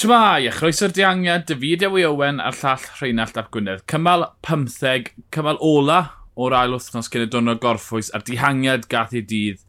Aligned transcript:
Tymai, 0.00 0.46
a 0.48 0.50
chroeso'r 0.56 0.94
diangiad, 0.96 1.42
David 1.44 1.82
Ewy 1.84 2.06
Owen 2.08 2.38
a'r 2.40 2.56
llall 2.56 2.84
Rheinald 3.02 3.36
Ap 3.36 3.50
Gwynedd. 3.52 3.82
Cymal 3.92 4.22
15, 4.48 5.10
cymal 5.36 5.58
ola 5.60 5.98
o'r 6.40 6.56
ail 6.56 6.72
wythnos 6.72 7.10
cyn 7.12 7.26
y 7.26 7.28
dwrnod 7.28 7.60
Gorffwys 7.60 8.08
a'r 8.16 8.24
dihangiad 8.24 8.86
gath 8.88 9.12
ei 9.12 9.20
dydd. 9.28 9.60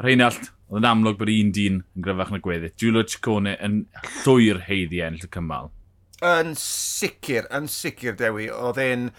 Rheinald, 0.00 0.48
oedd 0.70 0.80
yn 0.80 0.88
amlwg 0.88 1.18
bod 1.20 1.32
un 1.34 1.52
dyn 1.52 1.76
yn 1.82 2.06
gryfach 2.06 2.32
na 2.32 2.40
gweddi. 2.46 2.72
Giulio 2.80 3.04
Ciccone 3.04 3.58
yn 3.68 3.76
llwyr 4.22 4.62
heiddi 4.70 5.04
ennill 5.04 5.28
y 5.28 5.30
cymal. 5.36 5.68
Yn 6.24 6.56
sicr, 6.56 7.44
yn 7.52 7.68
sicr, 7.68 8.16
Dewi, 8.16 8.48
oedd 8.48 8.80
e'n 8.80 9.10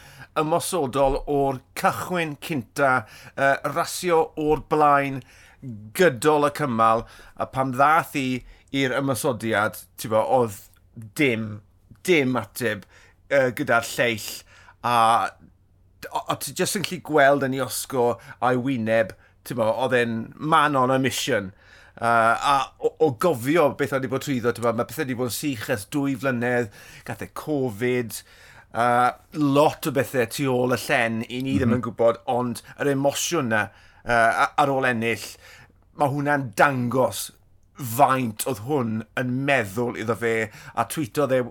ymosodol 0.41 1.21
o'r 1.29 1.61
cychwyn 1.77 2.39
cynta, 2.41 2.95
uh, 3.37 3.53
rasio 3.69 4.31
o'r 4.41 4.65
blaen, 4.73 5.21
gydol 5.93 6.49
y 6.49 6.53
cymal, 6.57 7.05
a 7.37 7.45
pam 7.53 7.77
ddath 7.77 8.17
i 8.17 8.29
i'r 8.75 8.95
ymysodiad, 8.99 9.79
ti'n 9.99 10.13
bo, 10.13 10.21
oedd 10.39 10.59
dim, 11.17 11.49
dim 12.07 12.35
ateb 12.39 12.85
uh, 12.85 13.51
gyda'r 13.55 13.87
lleill 13.95 14.29
a 14.85 14.95
o, 16.11 16.21
o 16.21 16.37
ti 16.39 16.53
jyst 16.57 16.79
yn 16.79 16.87
lli 16.87 16.99
gweld 17.05 17.45
yn 17.47 17.55
ei 17.57 17.63
osgo 17.65 18.07
a'i 18.39 18.59
wyneb, 18.61 19.13
ti'n 19.45 19.59
bo, 19.59 19.69
oedd 19.85 19.95
e'n 19.99 20.17
man 20.35 20.77
on 20.79 20.93
a 20.93 20.99
mission. 21.01 21.51
Uh, 21.95 22.35
a 22.35 22.55
o, 22.83 22.91
o 23.05 23.11
gofio 23.21 23.69
beth 23.79 23.93
oedd 23.95 24.03
wedi 24.03 24.11
bod 24.11 24.25
trwyddo, 24.25 24.51
tyma, 24.55 24.73
mae 24.75 24.87
beth 24.87 24.99
wedi 25.03 25.15
bod 25.17 25.31
yn 25.31 25.37
sych 25.37 25.69
ers 25.71 25.87
dwy 25.93 26.17
flynedd, 26.19 26.73
gath 27.07 27.23
e 27.23 27.29
Covid, 27.39 28.19
uh, 28.75 29.11
lot 29.39 29.87
o 29.87 29.95
bethau 29.95 30.27
tu 30.31 30.49
ôl 30.51 30.75
y 30.75 30.79
llen 30.87 31.21
i 31.29 31.39
ni 31.39 31.55
ddim 31.55 31.55
mm 31.55 31.59
-hmm. 31.59 31.63
yn 31.63 31.71
mhm. 31.77 31.85
gwybod, 31.87 32.21
ond 32.35 32.61
yr 32.75 32.91
emosiwn 32.91 33.53
na 33.53 33.63
uh, 34.03 34.45
ar 34.59 34.73
ôl 34.73 34.89
ennill, 34.91 35.25
mae 35.95 36.11
hwnna'n 36.11 36.49
dangos 36.59 37.29
faint 37.75 38.45
oedd 38.47 38.63
hwn 38.65 38.99
yn 39.19 39.31
meddwl 39.47 39.97
iddo 39.99 40.15
fe 40.19 40.35
a 40.73 40.85
tweetodd 40.91 41.33
e 41.35 41.41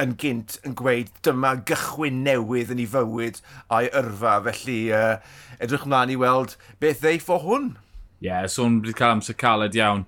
yn 0.00 0.14
gynt 0.20 0.58
yn 0.66 0.74
gweud 0.76 1.10
dyma 1.24 1.54
gychwyn 1.68 2.22
newydd 2.26 2.72
yn 2.74 2.82
ei 2.82 2.88
fywyd 2.90 3.40
a'i 3.72 3.90
yrfa. 4.00 4.38
Felly 4.46 4.80
uh, 4.96 5.14
edrych 5.62 5.86
mlaen 5.88 6.12
i 6.12 6.18
weld 6.20 6.56
beth 6.82 7.04
ddeif 7.04 7.30
o 7.32 7.38
hwn. 7.44 7.70
Ie, 8.20 8.28
yeah, 8.28 8.48
sôn 8.52 8.80
so 8.84 8.96
cael 8.96 9.16
amser 9.16 9.38
caled 9.40 9.78
iawn. 9.78 10.04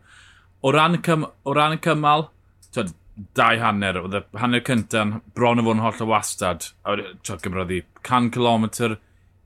O 0.63 0.73
ran 0.75 0.99
y, 0.99 1.01
cym 1.03 1.25
o 1.25 1.55
ran 1.57 1.77
y 1.77 1.81
cymal, 1.83 2.29
twyd, 2.75 2.93
dau 3.37 3.59
hanner, 3.61 3.99
oedd 4.03 4.19
y 4.19 4.23
hanner 4.41 4.63
cyntaf 4.67 5.17
bron 5.37 5.63
o 5.63 5.65
fod 5.65 5.79
yn 5.79 5.85
holl 5.87 6.05
o 6.05 6.11
wastad. 6.11 6.69
A 6.85 6.97
wedi 6.99 7.39
gymroddi 7.47 7.81
100 8.03 8.31
km 8.37 8.69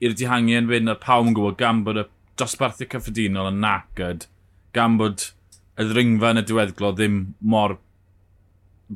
i'r 0.04 0.19
dihangiau 0.19 0.64
yn 0.64 0.70
fynd 0.72 0.92
a 0.92 0.98
pawb 1.00 1.30
yn 1.30 1.38
gwybod 1.38 1.60
gan 1.60 1.84
bod 1.86 2.02
y 2.02 2.06
dosbarthu 2.41 2.88
cyffredinol 2.92 3.48
yn 3.52 3.62
nacyd, 3.62 4.26
gan 4.76 4.98
bod 5.00 5.30
y 5.77 5.86
ddringfa 5.86 6.32
yn 6.32 6.41
y 6.41 6.44
diweddglo 6.48 6.92
ddim 6.96 7.19
mor 7.41 7.77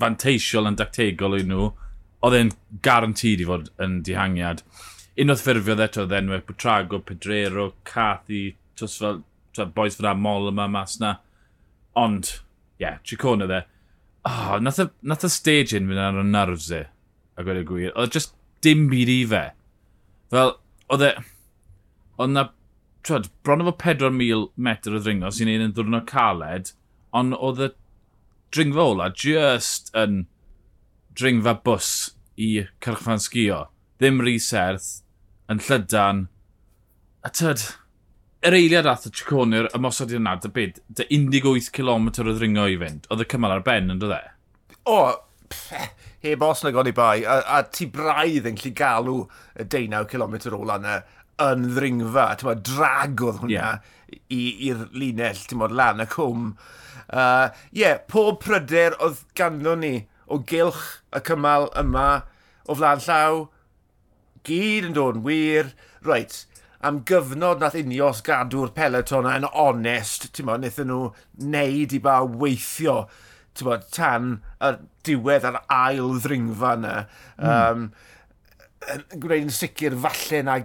fanteisiol 0.01 0.69
yn 0.71 0.79
dactegol 0.79 1.39
i 1.39 1.43
nhw, 1.47 1.71
oedd 2.25 2.37
e'n 2.37 2.53
garantid 2.85 3.43
i 3.43 3.49
fod 3.49 3.71
yn 3.83 4.01
dihangiad. 4.07 4.63
Unwaith 5.21 5.43
ffurfiodd 5.45 5.83
eto 5.85 6.07
enwau 6.17 6.45
Bwtrago, 6.47 7.01
Pedrero, 7.05 7.73
Cathy, 7.85 8.55
tos 8.79 8.97
fel, 9.01 9.23
boes 9.75 9.99
fydda 9.99 10.15
mol 10.17 10.49
yma 10.53 10.69
mas 10.71 10.99
na. 11.03 11.17
Ond, 11.99 12.37
ie, 12.79 12.87
yeah, 12.87 13.01
Chicona 13.05 13.49
dde. 13.51 13.65
Oh, 14.29 14.59
nath, 14.61 14.79
y, 14.81 14.87
nath 15.03 15.27
y 15.27 15.33
stage 15.33 15.77
un 15.77 15.89
fynd 15.91 16.01
ar 16.05 16.21
y 16.21 16.25
nerves 16.29 16.71
e, 16.77 16.85
a 17.37 17.45
gwed 17.45 17.63
y 17.63 17.67
gwir. 17.69 17.93
Oedd 17.97 18.15
just 18.17 18.37
dim 18.65 18.87
byd 18.93 19.13
i 19.13 19.21
fe. 19.29 19.45
Fel, 20.33 20.55
oedd 20.93 21.07
e... 21.09 21.13
Oedd 22.21 22.35
na 22.37 22.51
twyd, 23.07 23.31
bron 23.45 23.65
efo 23.65 23.75
4,000 23.83 24.51
metr 24.57 24.97
o 24.97 25.01
ddringo 25.01 25.31
sy'n 25.35 25.51
ein 25.53 25.67
yn 25.69 25.75
ddwrnod 25.77 26.07
caled, 26.11 26.73
ond 27.17 27.37
oedd 27.39 27.65
y 27.65 27.71
dringfa 28.55 28.87
ola 28.93 29.11
just 29.15 29.93
yn 29.97 30.25
dringfa 31.19 31.57
bws 31.65 31.93
i 32.41 32.51
cyrchfan 32.85 33.23
sgio. 33.23 33.65
Ddim 34.01 34.21
rhi 34.25 34.39
serth, 34.43 35.01
yn 35.51 35.63
llydan. 35.67 36.27
A 37.27 37.33
tyd, 37.37 37.65
yr 38.47 38.57
eiliad 38.57 38.89
ath 38.89 39.09
y 39.09 39.15
Triconir 39.15 39.69
ymosod 39.77 40.15
i'r 40.15 40.23
nad, 40.25 40.47
y 40.47 40.53
byd, 40.57 40.81
dy 40.89 41.09
18 41.11 41.73
km 41.77 42.13
o 42.25 42.31
ddringo 42.31 42.69
i 42.71 42.79
fynd. 42.81 43.09
Oedd 43.11 43.25
y 43.27 43.29
cymal 43.33 43.59
ar 43.59 43.65
ben, 43.67 43.91
yn 43.93 44.01
dod 44.01 44.17
e? 44.17 44.23
O, 44.89 45.01
heb 46.25 46.45
os 46.47 46.65
na 46.65 46.73
goni 46.75 46.95
bai, 46.97 47.23
a, 47.25 47.41
a 47.59 47.63
ti 47.69 47.89
braidd 47.93 48.49
yn 48.49 48.59
lli 48.61 48.73
galw 48.77 49.25
y 49.57 49.67
19 49.67 50.09
km 50.11 50.37
ola 50.57 50.79
yna 50.81 50.97
yn 51.41 51.71
ddringfa, 51.75 52.27
ti'n 52.39 52.51
bod, 52.51 52.63
drag 52.69 53.25
oedd 53.25 53.41
hwnna 53.45 53.55
yeah. 53.55 54.21
i'r 54.31 54.85
linell, 54.97 55.45
ti'n 55.47 55.63
bod, 55.63 55.75
lan 55.77 56.05
y 56.05 56.09
cwm. 56.11 56.51
Ie, 56.53 57.15
uh, 57.19 57.63
yeah, 57.75 57.97
pob 58.11 58.43
pryder 58.45 58.97
oedd 59.03 59.25
ganddo 59.39 59.75
ni 59.79 59.95
o 60.31 60.39
gylch 60.47 60.85
y 61.17 61.23
cymal 61.27 61.71
yma 61.81 62.09
o 62.71 62.77
flaen 62.79 63.03
llaw, 63.07 63.41
gyd 64.47 64.91
yn 64.91 64.97
dod 64.97 65.19
yn 65.19 65.25
wir. 65.27 65.73
Reit, 66.07 66.45
am 66.87 67.03
gyfnod 67.09 67.61
nath 67.61 67.79
unios 67.79 68.23
gadw'r 68.25 68.73
peleton 68.77 69.29
yn 69.29 69.49
onest, 69.51 70.31
ti'n 70.37 70.49
bod, 70.49 70.63
wnaethon 70.63 70.93
nhw 70.93 71.03
neud 71.57 71.97
i 71.97 72.01
ba 72.05 72.21
weithio 72.25 73.03
ti'n 73.59 73.69
bod, 73.69 73.89
tan 73.95 74.31
y 74.63 74.73
diwedd 75.07 75.49
ar 75.49 75.61
ail 75.75 76.15
ddringfa 76.23 76.77
yna. 76.79 76.95
Mm. 77.41 77.51
Um, 77.51 79.01
gwneud 79.21 79.49
yn 79.49 79.55
sicr 79.55 79.97
falle 80.01 80.45
na 80.47 80.61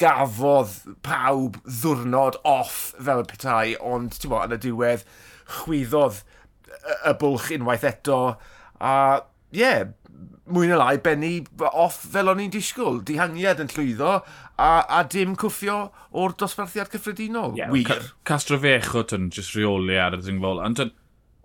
gafodd 0.00 0.74
pawb 1.06 1.60
ddwrnod 1.64 2.40
off 2.46 2.94
fel 2.96 3.22
y 3.22 3.28
petai, 3.30 3.76
ond 3.80 4.16
ti'n 4.16 4.32
bod, 4.32 4.50
yn 4.50 4.58
y 4.58 4.62
diwedd, 4.66 5.06
chwyddodd 5.60 6.22
y 7.06 7.14
bwlch 7.20 7.52
unwaith 7.56 7.86
eto, 7.88 8.20
a 8.80 8.96
ie, 9.54 9.62
yeah, 9.62 9.86
mwy 10.46 10.68
na 10.70 10.78
lai, 10.78 10.96
benni 11.02 11.40
off 11.72 11.98
fel 12.12 12.30
o'n 12.30 12.42
i'n 12.42 12.52
disgwyl, 12.54 13.00
dihangiad 13.06 13.62
yn 13.64 13.70
llwyddo, 13.72 14.12
a, 14.62 14.70
a 14.98 15.00
dim 15.10 15.34
cwffio 15.38 15.78
o'r 16.16 16.36
dosbarthiad 16.38 16.92
cyffredinol. 16.92 17.56
Yeah, 17.58 17.72
Wir. 17.72 17.88
Ca 17.88 17.98
Castro 18.30 18.58
Fecho, 18.62 19.02
tyn, 19.10 19.30
jyst 19.34 19.56
reoli 19.58 19.98
ar 20.00 20.16
y 20.16 20.20
dringfol. 20.22 20.62
Ond 20.64 20.84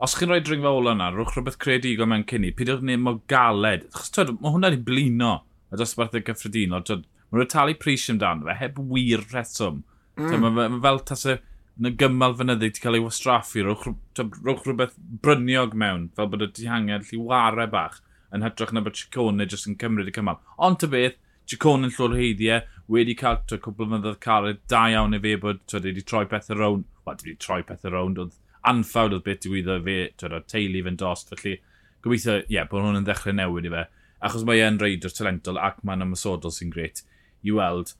os 0.02 0.18
chi'n 0.18 0.32
rhoi 0.32 0.42
dringfa 0.46 0.74
ola 0.78 0.96
yna, 0.96 1.10
rwch 1.16 1.34
rhywbeth 1.36 1.60
credigol 1.62 2.10
mewn 2.12 2.28
cynni, 2.30 2.54
pidwch 2.58 2.84
ni 2.86 2.98
mo 3.02 3.18
galed. 3.32 3.88
Chos 3.96 4.14
twyd, 4.14 4.36
mae 4.38 4.54
hwnna 4.54 4.72
wedi 4.72 4.86
blino 4.86 5.34
y 5.72 5.82
dosbarthiad 5.82 6.30
cyffredinol. 6.30 6.86
Twyd, 6.88 7.08
Mae 7.32 7.40
nhw'n 7.40 7.52
talu 7.52 7.78
pris 7.80 8.10
amdano 8.12 8.48
fe, 8.48 8.58
heb 8.60 8.80
wir 8.92 9.24
rheswm. 9.32 9.82
Mm. 10.20 10.44
Mae 10.44 10.70
ma 10.74 10.80
fel 10.84 11.02
tas 11.08 11.26
y 11.26 11.38
na 11.82 11.92
gymal 11.98 12.36
fynyddig 12.38 12.76
ti 12.76 12.84
cael 12.84 12.98
ei 13.00 13.04
wastraffu, 13.06 13.64
rwch, 13.66 13.88
rwch 14.20 14.66
rhywbeth 14.68 14.98
bryniog 15.24 15.78
mewn, 15.84 16.10
fel 16.18 16.28
bod 16.34 16.44
y 16.46 16.50
dihangen 16.58 17.06
lli 17.08 17.20
ware 17.32 17.68
bach, 17.72 18.02
yn 18.36 18.44
hytrach 18.46 18.74
na 18.76 18.84
bod 18.84 19.00
Chicone 19.00 19.48
jyst 19.48 19.70
yn 19.72 19.80
cymryd 19.80 20.12
y 20.12 20.16
cymal. 20.18 20.42
Ond 20.60 20.82
ty 20.84 20.92
beth, 20.92 21.18
Chicone 21.48 21.88
yn 21.88 21.96
llwyr 21.96 22.18
heiddiau, 22.20 22.68
wedi 22.92 23.16
cael 23.18 23.40
to 23.48 23.58
cwbl 23.64 23.96
o 23.96 24.14
cael 24.14 24.20
cared 24.28 24.62
da 24.72 24.84
iawn 24.92 25.16
i 25.16 25.22
fe 25.24 25.38
bod 25.40 25.64
to, 25.72 25.80
wedi 25.80 26.04
troi 26.04 26.26
pethau 26.30 26.60
rown, 26.60 26.86
wel, 27.08 27.18
wedi 27.24 27.40
troi 27.40 27.62
pethau 27.68 27.96
rown, 27.96 28.20
oedd 28.20 28.36
anffawd 28.68 29.16
oedd 29.16 29.26
beth 29.26 29.48
i 29.48 29.56
wyddo 29.56 29.80
fe, 29.88 29.98
to, 30.20 30.30
teulu 30.52 30.84
fe'n 30.86 31.00
dost, 31.00 31.32
felly 31.32 31.58
gobeithio, 32.04 32.42
ie, 32.44 32.58
yeah, 32.58 32.68
bod 32.68 32.84
hwn 32.84 33.00
yn 33.00 33.08
dechrau 33.08 33.40
newid 33.40 33.72
i 33.72 33.76
fe 33.78 33.88
achos 34.22 34.46
mae 34.46 34.62
e'n 34.62 34.80
reidr 34.82 35.14
talentol 35.16 35.60
ac 35.62 35.82
mae'n 35.88 36.06
ymwysodol 36.06 36.54
sy'n 36.54 36.74
gret 36.74 37.02
i 37.44 37.56
weld. 37.56 37.94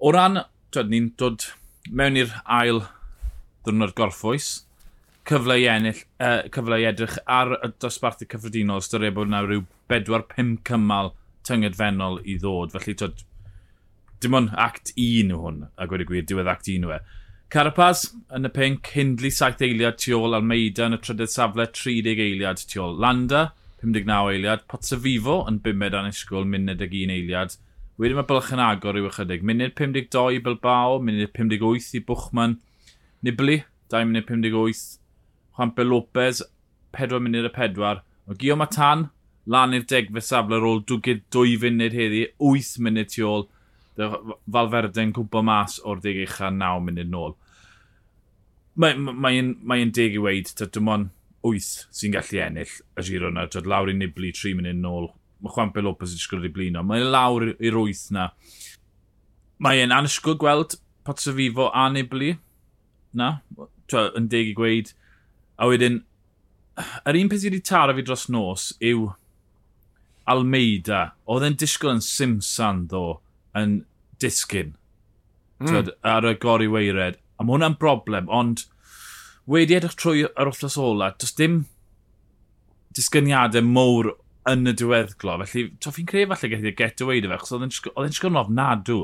O 0.00 0.12
ran, 0.14 0.44
dod 0.74 0.92
ni'n 0.92 1.12
dod 1.20 1.48
mewn 1.90 2.18
i'r 2.20 2.32
ail 2.44 2.84
ddwrnod 3.64 3.94
gorffwys, 3.96 4.48
cyfle 5.28 5.56
i 5.60 5.68
ennill, 5.72 6.00
uh, 6.20 6.42
cyfle 6.52 6.80
i 6.80 6.88
edrych 6.88 7.16
ar 7.30 7.54
y 7.56 7.70
dosbarthu 7.80 8.28
cyffredinol, 8.28 8.82
ystyried 8.84 9.16
bod 9.16 9.30
yna 9.30 9.44
rhyw 9.44 9.64
4-5 9.92 10.56
cymal 10.68 11.12
tyngedfennol 11.48 12.20
i 12.24 12.36
ddod. 12.40 12.74
Felly, 12.74 12.96
tyd, 13.00 13.24
dim 14.20 14.36
ond 14.36 14.52
act 14.60 14.92
1 14.96 15.32
yw 15.32 15.42
hwn, 15.44 15.62
a 15.76 15.88
gwedi 15.88 16.08
gwir, 16.08 16.26
diwedd 16.28 16.50
act 16.52 16.68
1 16.72 16.88
yw 16.88 16.96
e. 16.96 17.00
Carapaz 17.54 18.08
yn 18.34 18.48
y 18.48 18.50
pink, 18.52 18.88
Hindley 18.96 19.32
7 19.32 19.62
eiliad 19.66 20.00
tu 20.00 20.16
ôl, 20.16 20.36
Almeida 20.36 20.88
yn 20.88 20.96
y 20.96 21.00
trydydd 21.00 21.32
safle 21.32 21.68
30 21.70 22.24
eiliad 22.24 22.64
tu 22.68 22.82
ôl, 22.82 22.96
Landa 23.00 23.46
59 23.84 24.32
eiliad, 24.32 24.64
Vivo 25.04 25.42
yn 25.48 25.60
5 25.64 26.00
anisgwyl, 26.00 26.48
munud 26.48 26.82
ag 26.82 26.96
1 27.00 27.12
eiliad, 27.14 27.56
Wedyn 27.94 28.18
mae 28.18 28.26
Bylch 28.26 28.50
yn 28.50 28.60
agor 28.62 28.96
i'w 28.98 29.06
ychydig. 29.06 29.44
Munud 29.46 29.76
52 29.78 30.34
i 30.34 30.40
Bilbao, 30.42 30.96
munud 30.98 31.30
58 31.30 31.92
i 31.94 32.00
Bwchman. 32.08 32.56
Nibli, 33.22 33.60
2 33.94 34.08
munud 34.08 34.26
58. 34.26 34.96
Juanpe 35.54 35.86
Lopez, 35.86 36.42
4 36.98 37.20
munud 37.22 37.46
y 37.46 37.52
4. 37.54 38.02
O 38.26 38.34
Gio 38.40 38.56
Matan, 38.58 39.06
lan 39.46 39.78
i'r 39.78 39.86
degfed 39.86 40.26
safle 40.26 40.58
ar 40.58 40.66
ôl 40.66 40.82
dwgyd 40.90 41.22
2 41.36 41.54
funud 41.62 41.94
heddi, 41.94 42.26
8 42.42 42.82
munud 42.82 43.14
tu 43.14 43.28
ôl. 43.30 43.46
Falferde'n 43.94 45.14
cwmpo 45.14 45.44
mas 45.46 45.78
o'r 45.86 46.02
deg 46.02 46.18
eicha 46.24 46.50
9 46.50 46.88
munud 46.88 47.14
nôl. 47.14 47.36
Mae'n 48.74 49.04
mae, 49.06 49.20
mae, 49.22 49.42
mae 49.62 49.90
deg 49.94 50.18
i 50.18 50.24
weid, 50.24 50.50
dim 50.66 50.90
ond 50.90 51.12
8 51.46 51.84
sy'n 51.94 52.18
gallu 52.18 52.42
ennill 52.42 52.74
y 52.98 53.06
giro 53.06 53.30
yna. 53.30 53.46
Lawr 53.62 53.94
i 53.94 54.00
Nibli 54.02 54.34
3 54.34 54.58
munud 54.58 54.82
nôl, 54.82 55.12
mae 55.44 55.52
Juan 55.52 55.72
P. 55.74 55.82
Lopez 55.84 56.14
yn 56.16 56.22
sgwrdd 56.22 56.48
i 56.48 56.52
blino. 56.54 56.82
Mae'n 56.86 57.10
lawr 57.12 57.50
i'r 57.52 57.76
wyth 57.76 58.06
na. 58.16 58.30
Mae'n 59.64 59.92
anysgwyl 59.94 60.38
gweld 60.40 60.78
Potsafifo 61.04 61.68
a 61.76 61.86
Nibli. 61.92 62.32
Na, 63.14 63.36
twa, 63.90 64.08
yn 64.18 64.30
deg 64.32 64.54
i 64.54 64.56
gweud. 64.56 64.94
A 65.60 65.68
wedyn, 65.70 66.00
yr 67.04 67.18
un 67.20 67.30
peth 67.30 67.44
wedi 67.46 67.60
taro 67.62 67.94
fi 67.94 68.06
dros 68.06 68.26
nos 68.32 68.70
yw 68.82 69.10
Almeida. 70.30 71.02
Oedd 71.28 71.44
e'n 71.46 71.58
disgwyl 71.60 71.98
yn 71.98 72.02
Simpson 72.04 72.86
ddo, 72.88 73.04
yn 73.58 73.82
disgyn. 74.22 74.72
Mm. 75.60 75.68
Tyd, 75.68 75.92
ar 76.08 76.26
y 76.26 76.34
gori 76.40 76.70
weired. 76.72 77.20
A 77.36 77.44
mae 77.44 77.58
hwnna'n 77.58 77.76
broblem, 77.78 78.32
ond 78.32 78.64
wedi 79.50 79.76
edrych 79.76 79.96
trwy 80.00 80.24
yr 80.24 80.50
wythnos 80.50 80.80
ola, 80.80 81.12
does 81.20 81.36
dim 81.36 81.66
disgyniadau 82.96 83.64
mowr 83.66 84.14
yn 84.50 84.68
y 84.68 84.74
diweddglo. 84.76 85.36
Felly, 85.44 85.68
to 85.80 85.92
fi'n 85.94 86.08
credu 86.10 86.30
falle 86.32 86.52
gallu 86.52 86.74
get 86.76 87.04
away 87.04 87.22
dy 87.22 87.30
fe, 87.32 87.40
chos 87.42 87.54
oedd 87.56 87.66
e'n 87.68 87.74
siŵr 88.16 88.30
yn 88.30 88.40
ofnadw. 88.42 89.00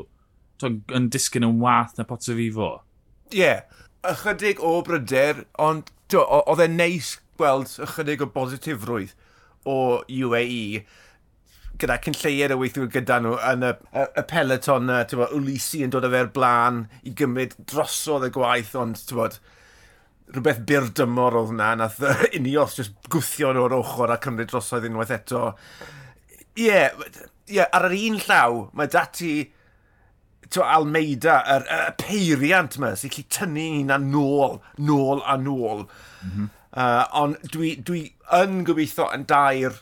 To'n 0.60 0.80
yn 0.96 1.08
disgyn 1.12 1.46
yn 1.46 1.60
wath 1.62 1.96
na 1.96 2.06
pot 2.08 2.28
o 2.28 2.36
fi 2.36 2.50
fo. 2.54 2.70
Ie, 3.30 3.40
yeah, 3.40 3.62
ychydig 4.10 4.60
o 4.64 4.78
bryder, 4.84 5.44
ond 5.58 5.92
oedd 6.18 6.64
e'n 6.64 6.76
neis 6.80 7.14
gweld 7.40 7.76
ychydig 7.86 8.24
o 8.24 8.28
bositifrwydd 8.34 9.14
o 9.68 9.76
UAE 10.04 10.82
gyda 11.80 11.96
cynlleied 12.04 12.52
y 12.52 12.58
weithiwr 12.60 12.90
gyda 12.92 13.20
nhw 13.22 13.36
yn 13.52 13.64
y, 13.64 13.70
y, 13.96 14.04
y 14.20 14.24
peleton 14.28 14.88
na, 14.88 15.00
ti'n 15.08 15.22
bod, 15.22 15.32
Ulysses 15.36 15.86
yn 15.86 15.92
dod 15.94 16.04
o 16.04 16.10
fe'r 16.12 16.28
blaen 16.34 16.82
i 17.08 17.14
gymryd 17.16 17.56
drosodd 17.70 18.26
y 18.28 18.32
gwaith, 18.34 18.74
ond 18.76 19.00
ti'n 19.00 19.20
bod, 19.20 19.38
rhywbeth 20.30 20.60
byr 20.66 20.90
dymor 20.96 21.36
oedd 21.40 21.52
hwnna, 21.52 21.70
nath 21.80 22.00
unios 22.38 22.76
jyst 22.78 22.96
gwthio 23.12 23.54
nhw 23.54 23.66
o'r 23.66 23.78
ochr 23.80 24.14
a 24.14 24.18
cymryd 24.22 24.50
drosoedd 24.52 24.88
unwaith 24.88 25.14
eto. 25.16 25.46
Ie, 26.58 26.66
yeah, 26.66 27.00
yeah, 27.50 27.70
ar 27.74 27.88
yr 27.88 27.96
un 27.98 28.20
llaw, 28.22 28.60
mae 28.76 28.90
dati 28.90 29.34
to 30.50 30.64
Almeida, 30.66 31.38
yr, 31.54 31.66
y 31.70 31.94
peiriant 32.00 32.78
yma, 32.78 32.94
sy'n 32.98 33.14
lli 33.14 33.24
tynnu 33.30 33.66
un 33.82 33.94
a 33.94 34.00
nôl, 34.02 34.58
nôl 34.82 35.22
a 35.22 35.36
nôl. 35.38 35.86
Mm 36.24 36.32
-hmm. 36.32 36.50
uh, 36.74 37.04
ond 37.22 37.38
dwi, 37.54 37.76
dwi 37.86 38.02
yn 38.40 38.64
gobeithio 38.66 39.10
yn 39.14 39.26
dair, 39.30 39.78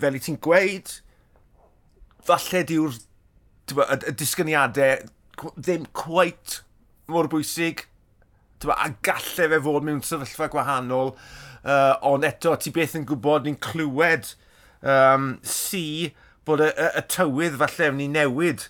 fel 0.00 0.16
i 0.16 0.20
ti'n 0.20 0.40
gweud, 0.44 0.92
falle 2.26 2.62
diw'r 2.68 2.96
y 3.66 4.12
disgyniadau 4.14 5.08
ddim 5.56 5.86
cweit 5.96 6.60
mor 7.10 7.28
bwysig 7.30 7.86
a 8.64 8.88
gallai 9.04 9.48
fe 9.52 9.60
fod 9.64 9.86
mewn 9.86 10.02
sefyllfa 10.04 10.48
gwahanol, 10.52 11.12
uh, 11.66 11.94
ond 12.08 12.26
eto 12.26 12.54
ti 12.60 12.72
beth 12.74 12.96
yn 12.98 13.06
gwybod 13.08 13.46
ni'n 13.46 13.58
clywed 13.62 14.32
um, 14.82 15.34
si 15.46 16.14
bod 16.46 16.62
y, 16.64 16.70
y, 16.70 16.88
y 17.00 17.04
tywydd 17.12 17.58
falle 17.60 17.90
yn 17.92 18.00
ni 18.00 18.08
newid 18.12 18.66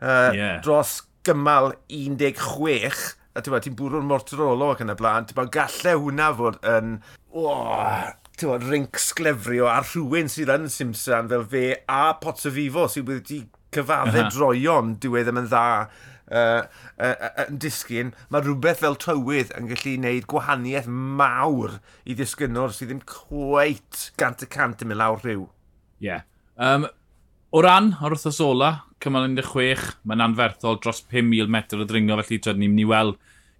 uh, 0.00 0.30
yeah. 0.34 0.58
dros 0.64 1.02
gymal 1.26 1.74
16 1.92 3.14
a 3.38 3.42
ti'n 3.44 3.54
bwrw'n 3.54 3.76
bwrw'r 3.78 4.06
mortarolo 4.08 4.72
ac 4.72 4.82
yn 4.82 4.90
y 4.90 4.96
blaen, 4.98 5.28
ti'n 5.28 5.38
bod 5.38 5.52
gallai 5.54 5.94
hwnna 5.94 6.30
fod 6.38 6.58
yn 6.66 6.96
oh, 7.36 8.08
bod, 8.40 8.64
rink 8.66 8.98
sglefrio 9.02 9.68
a 9.70 9.78
rhywun 9.84 10.30
sydd 10.32 10.50
yn 10.54 10.66
Simpson 10.72 11.30
fel 11.30 11.46
fe 11.52 11.64
a 11.86 12.02
Pots 12.18 12.48
o 12.48 12.52
sydd 12.90 13.10
wedi 13.12 13.42
cyfadde 13.74 14.16
uh 14.16 14.24
-huh. 14.24 14.32
droion 14.32 14.94
diwedd 15.02 15.28
ddim 15.28 15.42
yn 15.42 15.50
dda 15.50 15.66
uh, 16.30 16.66
uh, 16.98 17.30
yn 17.46 17.60
disgyn, 17.62 18.12
mae 18.32 18.44
rhywbeth 18.44 18.82
fel 18.82 18.98
tywydd 19.00 19.54
yn 19.58 19.70
gallu 19.70 19.94
gwneud 19.96 20.28
gwahaniaeth 20.30 20.90
mawr 20.90 21.78
i 22.04 22.18
ddisgynwr 22.18 22.74
sydd 22.76 22.92
ddim 22.92 23.04
cweit 23.08 24.08
gant 24.20 24.44
y 24.44 24.50
cant 24.52 24.84
yn 24.84 24.92
mynd 24.92 25.02
lawr 25.02 25.24
rhyw. 25.24 25.48
Ie. 25.98 26.10
Yeah. 26.10 26.26
Um, 26.58 26.88
o 27.54 27.62
ran, 27.64 27.94
o'r 28.02 28.16
wrthos 28.16 28.40
ola, 28.44 28.72
cymal 29.02 29.28
16, 29.30 29.98
mae'n 30.08 30.24
anferthol 30.26 30.80
dros 30.82 31.04
5,000 31.06 31.50
metr 31.52 31.80
o 31.80 31.86
ddringo, 31.88 32.18
felly 32.20 32.40
ni'n 32.58 32.64
mynd 32.66 32.84
i 32.84 32.88
weld 32.92 33.18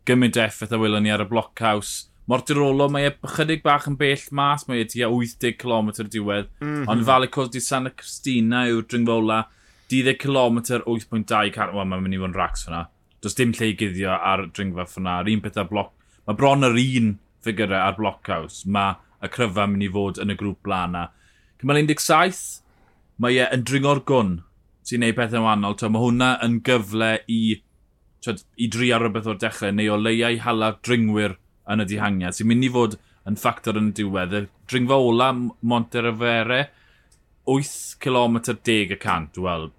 gymaint 0.08 0.38
effaith 0.40 0.72
a 0.72 0.80
wylwn 0.80 1.04
ni 1.04 1.12
ar 1.12 1.24
y 1.24 1.28
blockhouse. 1.28 2.08
Mortirolo, 2.28 2.90
mae 2.92 3.08
e 3.08 3.12
chydig 3.36 3.62
bach 3.64 3.86
yn 3.88 3.96
bell 4.00 4.24
mas, 4.36 4.66
mae 4.68 4.82
e 4.82 4.88
tua 4.88 5.08
80 5.08 5.54
km 5.60 5.92
diwedd, 6.12 6.50
mm 6.60 6.66
-hmm. 6.66 6.88
ond 6.92 7.06
Falicos 7.06 7.48
di 7.52 7.62
Santa 7.64 7.94
Cristina 7.96 8.66
yw'r 8.68 8.84
dringfola. 8.84 9.46
10 9.88 10.18
km 10.20 10.60
8.2 10.60 11.52
car... 11.54 11.74
Wel, 11.74 11.88
mae'n 11.88 12.04
mynd 12.04 12.16
i 12.16 12.20
fod 12.20 12.32
yn 12.32 12.38
racs 12.38 12.66
fyna. 12.66 12.86
Does 13.24 13.36
dim 13.38 13.54
lle 13.56 13.72
i 13.72 13.76
guddio 13.78 14.14
ar 14.14 14.46
dringfa 14.54 14.86
fyna. 14.88 15.20
Yr 15.22 15.32
un 15.34 15.44
peth 15.44 15.60
ar 15.60 15.68
bloc... 15.70 15.94
Mae 16.28 16.36
bron 16.36 16.66
yr 16.66 16.76
un 16.76 17.14
ffigurau 17.44 17.80
ar 17.80 17.96
blockhouse. 17.96 18.66
Mae 18.68 18.98
y 19.24 19.30
cryfa 19.32 19.66
mynd 19.68 19.86
i 19.86 19.92
fod 19.94 20.20
yn 20.22 20.34
y 20.34 20.36
grŵp 20.38 20.60
blaen 20.66 20.94
na. 20.94 21.06
Cymal 21.58 21.80
17, 21.88 22.42
mae 23.18 23.40
e 23.40 23.48
yn 23.54 23.64
dringo'r 23.66 24.04
gwn 24.06 24.36
sy'n 24.88 25.02
neud 25.04 25.16
pethau'n 25.18 25.44
wahanol. 25.44 25.76
Mae 25.80 26.04
hwnna 26.04 26.30
yn 26.44 26.60
gyfle 26.66 27.10
i, 27.32 27.40
twed, 28.24 28.44
i 28.56 28.68
dri 28.72 28.92
ar 28.94 29.04
rhywbeth 29.04 29.28
o'r 29.32 29.40
dechrau, 29.40 29.74
neu 29.74 29.92
o 29.94 29.98
leiau 30.00 30.38
hala 30.44 30.74
dringwyr 30.86 31.36
yn 31.68 31.84
y 31.84 31.88
dihangiad, 31.88 32.36
sy'n 32.36 32.48
mynd 32.48 32.68
i 32.68 32.72
fod 32.72 32.96
yn 33.28 33.36
ffactor 33.40 33.80
yn 33.80 33.90
y 33.90 33.96
diwedd. 33.98 34.36
Y 34.38 34.44
dringfa 34.70 35.00
ola 35.08 35.32
Monterfere, 35.34 36.62
8 37.48 37.98
km 38.04 38.38
10 38.52 38.94
y 38.94 39.00
cant, 39.00 39.40
wel, 39.40 39.70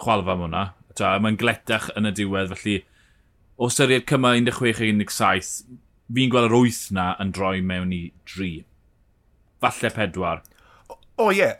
chwalfa 0.00 0.34
am 0.34 0.46
hwnna. 0.46 0.64
Mae'n 1.00 1.38
gletach 1.40 1.88
yn 1.96 2.08
y 2.08 2.12
diwedd, 2.16 2.52
felly 2.52 2.80
o 3.60 3.68
syried 3.72 4.06
cyma 4.08 4.34
16-17, 4.36 5.78
fi'n 6.10 6.32
gweld 6.32 6.50
yr 6.50 6.56
8 6.56 6.94
na 6.96 7.06
yn 7.22 7.32
droi 7.36 7.60
mewn 7.64 7.92
i 7.94 8.02
3. 8.28 8.64
Falle 9.60 9.90
4. 9.96 10.40
O, 11.20 11.30
ie. 11.30 11.38
Yeah. 11.38 11.58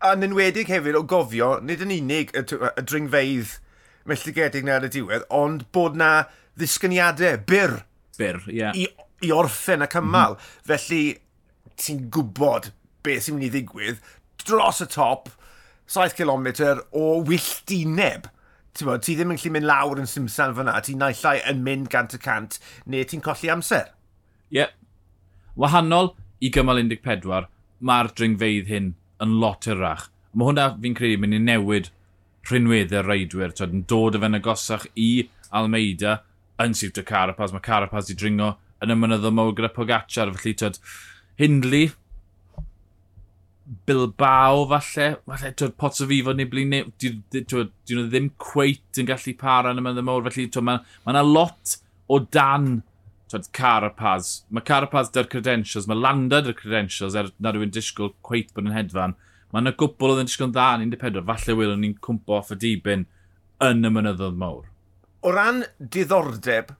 A'n 0.00 0.24
enwedig 0.24 0.70
hefyd 0.72 0.96
o 0.96 1.02
gofio, 1.04 1.58
nid 1.60 1.82
yn 1.84 1.92
unig 1.92 2.30
y, 2.32 2.42
y 2.42 2.84
dringfeidd 2.88 3.58
melltigedig 4.08 4.64
na 4.64 4.78
yn 4.80 4.86
y 4.88 4.92
diwedd, 4.94 5.26
ond 5.28 5.66
bod 5.76 5.98
na 6.00 6.10
ddisgyniadau, 6.58 7.42
byr. 7.48 7.82
Byr, 8.16 8.40
ie. 8.48 8.62
Yeah. 8.62 8.76
I, 8.76 8.86
I 9.28 9.32
orffen 9.36 9.84
ac 9.84 9.98
ymal. 10.00 10.38
Mm 10.38 10.40
-hmm. 10.40 10.70
Felly, 10.70 11.02
ti'n 11.80 12.06
gwybod 12.12 12.70
beth 13.04 13.26
sy'n 13.26 13.36
mynd 13.36 13.48
i 13.48 13.52
ddigwydd 13.52 14.00
dros 14.44 14.80
y 14.84 14.88
top, 14.90 15.30
7 15.90 16.14
km 16.14 16.46
o 16.94 17.20
wylltineb. 17.26 18.28
Bod, 18.80 19.02
ti 19.02 19.16
ddim 19.18 19.32
yn 19.34 19.38
gallu 19.40 19.50
mynd 19.56 19.66
lawr 19.66 19.98
yn 20.00 20.08
Simsan 20.08 20.54
fyna, 20.54 20.76
ti'n 20.86 21.00
naillai 21.02 21.40
yn 21.50 21.64
mynd 21.66 21.88
gant 21.90 22.14
y 22.14 22.20
cant, 22.22 22.60
neu 22.86 23.02
ti'n 23.04 23.24
colli 23.24 23.50
amser. 23.50 23.90
Ie. 24.52 24.60
Yeah. 24.62 24.70
Wahanol 25.58 26.14
i 26.40 26.52
gymal 26.54 26.78
14, 26.78 27.48
mae'r 27.82 28.12
dringfeidd 28.14 28.70
hyn 28.70 28.92
yn 29.20 29.34
lot 29.42 29.66
rach. 29.74 30.06
Mae 30.32 30.46
hwnna 30.46 30.68
fi'n 30.80 30.94
credu 30.96 31.18
mynd 31.20 31.36
i 31.36 31.42
newid 31.42 31.90
rhinweddau'r 32.48 33.10
reidwyr, 33.10 33.52
twyd, 33.56 33.74
yn 33.74 33.84
dod 33.90 34.16
y 34.16 34.22
fe'n 34.22 34.38
agosach 34.38 34.86
i 34.94 35.10
Almeida 35.50 36.20
yn 36.62 36.76
siwt 36.78 37.02
y 37.02 37.04
Carapaz, 37.10 37.52
mae 37.52 37.66
Carapaz 37.66 38.12
i 38.12 38.16
dringo 38.16 38.54
yn 38.80 38.94
y 38.94 38.96
mynyddo 38.96 39.28
o 39.28 39.34
mowr 39.34 39.56
gyda 39.58 39.72
Pogacar, 39.74 40.30
felly 40.38 40.54
twyd, 40.62 40.78
Hindley, 41.40 41.90
Bilbao 43.86 44.64
falle, 44.66 45.08
falle 45.26 45.52
twyd 45.54 45.76
pots 45.78 46.02
o 46.02 46.06
fifo 46.10 46.32
neu 46.34 46.48
blin 46.50 46.72
dyn 46.98 47.20
nhw 47.36 48.06
ddim 48.10 48.30
cweit 48.42 48.98
yn 48.98 49.06
gallu 49.06 49.34
para 49.38 49.70
yn 49.70 49.78
y 49.78 49.84
myndau 49.84 50.06
mawr, 50.08 50.24
felly 50.26 50.48
mae 50.48 50.80
yna 50.80 50.80
ma, 51.12 51.12
ma 51.14 51.22
lot 51.26 51.76
o 52.10 52.18
dan 52.18 52.80
twyd, 53.30 53.46
Carapaz. 53.54 54.32
Mae 54.50 54.66
Carapaz 54.66 55.12
dy'r 55.14 55.30
credentials, 55.30 55.86
mae 55.86 55.98
Landa 55.98 56.40
dy'r 56.42 56.58
credentials 56.58 57.14
er 57.14 57.30
nad 57.38 57.58
yw'n 57.58 57.70
disgwyl 57.76 58.10
cweit 58.26 58.50
bod 58.56 58.66
yn 58.66 58.74
hedfan. 58.74 59.14
Mae 59.52 59.62
yna 59.62 59.74
gwbl 59.78 60.16
oedd 60.16 60.24
yn 60.24 60.32
disgwyl 60.32 60.50
yn 60.50 60.56
dda 60.56 60.66
yn 60.80 60.96
14, 60.96 61.24
falle 61.30 61.58
wylwn 61.60 61.84
ni'n 61.84 61.96
cwmpo 62.02 62.40
off 62.40 62.50
y 62.50 62.58
dibyn 62.66 63.06
yn 63.62 63.86
y 63.86 63.94
mynyddodd 63.94 64.38
mawr. 64.40 64.66
O 65.22 65.30
ran 65.36 65.62
diddordeb 65.78 66.74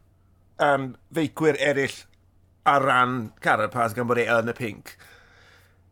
um, 0.59 0.91
feicwyr 1.15 1.61
eraill 1.71 2.03
ar 2.67 2.83
ran 2.83 3.17
Carapaz 3.45 3.95
gan 3.95 4.11
bod 4.11 4.19
e 4.19 4.27
yn 4.27 4.51
y 4.51 4.59
pink, 4.59 4.97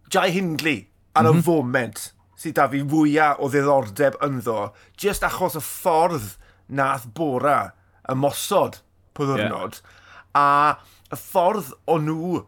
Jai 0.09 0.31
Hindley 0.33 0.88
ar 1.15 1.25
mm 1.25 1.29
-hmm. 1.29 1.35
y 1.35 1.37
mhm. 1.37 1.45
foment 1.47 2.07
sydd 2.39 2.55
da 2.59 2.69
fi 2.71 2.83
fwyaf 2.87 3.41
o 3.43 3.49
ddiddordeb 3.51 4.19
ynddo, 4.23 4.71
just 5.01 5.25
achos 5.27 5.59
y 5.59 5.63
ffordd 5.65 6.37
nath 6.69 7.09
bora 7.17 7.73
ymosod 8.13 8.79
pwyddwrnod, 9.19 9.81
yeah. 9.81 10.37
a 10.39 11.15
y 11.15 11.19
ffordd 11.19 11.73
o 11.91 11.99
nhw 11.99 12.45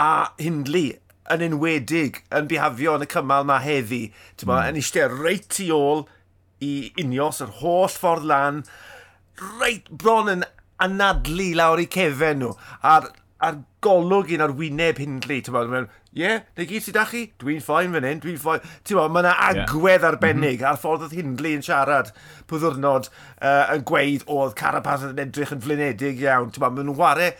a 0.00 0.32
Hindley 0.40 0.94
yn 1.34 1.44
enwedig 1.48 2.22
yn 2.34 2.48
bihafio 2.50 2.96
yn 2.96 3.04
y 3.04 3.10
cymal 3.10 3.46
na 3.48 3.58
heddi. 3.60 4.06
Mm. 4.40 4.56
Yn 4.70 4.80
eistedd 4.80 5.16
reit 5.20 5.48
tu 5.52 5.68
ôl 5.74 6.06
i 6.64 6.92
unios 7.02 7.42
yr 7.44 7.52
holl 7.60 7.90
ffordd 7.92 8.28
lan, 8.30 8.62
reit 9.60 9.90
bron 9.90 10.32
yn 10.32 10.46
anadlu 10.82 11.50
lawr 11.58 11.82
i 11.82 11.88
cefen 11.92 12.40
nhw, 12.40 12.54
a'r, 12.80 13.10
ar 13.44 13.60
golwg 13.84 14.32
un 14.36 14.44
ar 14.46 14.56
wyneb 14.56 15.02
Hindley, 15.02 15.42
ti'n 15.44 15.56
mewn 15.56 15.90
yeah, 16.16 16.42
neu 16.56 16.66
gyd 16.68 16.84
sydd 16.86 16.98
â 17.00 17.04
chi? 17.10 17.22
Dwi'n 17.42 17.60
ffain 17.64 17.92
fan 17.92 18.06
hyn, 18.08 18.20
dwi'n 18.22 18.38
ffain. 18.40 18.64
Ti'n 18.86 18.96
meddwl, 18.96 19.12
mae 19.12 19.24
yna 19.24 19.34
agwedd 19.50 20.00
yeah. 20.00 20.08
arbennig 20.08 20.56
mm 20.56 20.62
-hmm. 20.62 20.70
a'r 20.70 20.80
ffordd 20.80 21.06
oedd 21.06 21.16
Hindley 21.18 21.56
yn 21.58 21.64
siarad 21.66 22.12
pwy 22.48 22.60
ddwrnod 22.62 23.10
uh, 23.10 23.74
yn 23.74 23.84
gweud 23.90 24.24
oedd 24.32 24.56
Carapaz 24.58 25.04
yn 25.06 25.20
edrych 25.22 25.52
yn 25.52 25.62
flinedig 25.64 26.22
iawn. 26.24 26.50
Ti'n 26.50 26.64
meddwl, 26.64 26.78
maen 26.78 26.90
nhw'n 26.90 27.00
ware 27.00 27.30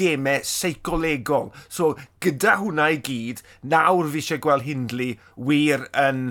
gemau 0.00 0.44
seicolegol. 0.44 1.52
So, 1.68 1.94
gyda 2.24 2.58
hwnna 2.60 2.90
i 2.92 3.00
gyd, 3.08 3.40
nawr 3.72 4.10
fi 4.12 4.22
eisiau 4.22 4.42
gweld 4.44 4.66
Hindley 4.68 5.14
wir 5.36 5.88
yn, 6.06 6.24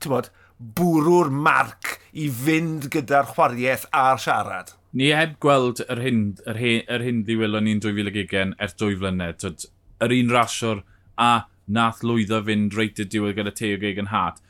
ti'n 0.00 0.14
meddwl, 0.14 0.32
bwrw'r 0.60 1.30
marc 1.32 1.96
i 2.12 2.28
fynd 2.28 2.90
gyda'r 2.92 3.30
chwariaeth 3.34 3.86
a'r 3.96 4.20
siarad. 4.20 4.74
Ni 4.96 5.12
heb 5.14 5.36
gweld 5.44 5.80
yr 5.86 6.00
hyn, 6.02 6.22
yr 6.50 6.58
hyn, 6.58 6.80
yr 6.90 7.04
hyn 7.04 7.20
ddiwylon 7.24 7.68
ni'n 7.68 7.80
2020 7.84 8.56
ers 8.58 8.74
dwy 8.80 8.96
flynedd. 8.98 9.46
Yr 10.00 10.16
un 10.16 10.32
rasiwr 10.34 10.82
a 11.20 11.32
nath 11.70 12.02
lwyddo 12.06 12.40
fynd 12.46 12.74
reit 12.78 13.00
y 13.02 13.06
diwedd 13.06 13.36
gyda 13.38 13.52
Teo 13.54 13.78
Gegan 13.82 14.10
Hart. 14.10 14.40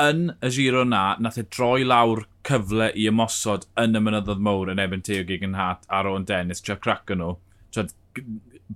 Yn 0.00 0.30
y 0.44 0.50
giro 0.54 0.84
na, 0.88 1.16
nath 1.20 1.38
e 1.40 1.44
droi 1.48 1.84
lawr 1.86 2.24
cyfle 2.46 2.90
i 2.96 3.06
ymosod 3.10 3.66
yn 3.80 3.96
y 3.96 4.02
mynyddodd 4.04 4.42
mowr 4.44 4.72
yn 4.72 4.82
ebyn 4.82 5.04
Teo 5.06 5.24
Gegan 5.28 5.56
Hart 5.58 5.86
ar 5.88 6.08
o'n 6.10 6.26
Dennis, 6.28 6.62
tra 6.64 6.76
crac 6.76 7.12
nhw. 7.14 7.34
Trad, 7.74 7.92